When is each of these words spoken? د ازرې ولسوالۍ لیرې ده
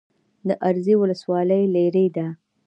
د 0.47 0.49
ازرې 0.69 0.95
ولسوالۍ 1.01 1.63
لیرې 1.73 2.05
ده 2.15 2.27